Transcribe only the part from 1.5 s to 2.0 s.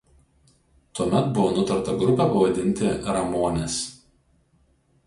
nutarta